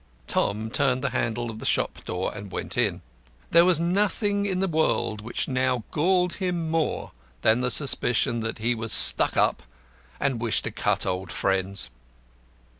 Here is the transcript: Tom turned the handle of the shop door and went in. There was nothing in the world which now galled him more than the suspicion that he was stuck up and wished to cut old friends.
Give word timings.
Tom 0.25 0.71
turned 0.71 1.03
the 1.03 1.11
handle 1.11 1.51
of 1.51 1.59
the 1.59 1.63
shop 1.67 1.99
door 2.05 2.33
and 2.35 2.51
went 2.51 2.75
in. 2.75 3.03
There 3.51 3.65
was 3.65 3.79
nothing 3.79 4.47
in 4.47 4.57
the 4.59 4.67
world 4.67 5.21
which 5.21 5.47
now 5.47 5.83
galled 5.91 6.33
him 6.41 6.71
more 6.71 7.11
than 7.43 7.61
the 7.61 7.69
suspicion 7.69 8.39
that 8.39 8.57
he 8.57 8.73
was 8.73 8.91
stuck 8.91 9.37
up 9.37 9.61
and 10.19 10.41
wished 10.41 10.63
to 10.63 10.71
cut 10.71 11.05
old 11.05 11.31
friends. 11.31 11.91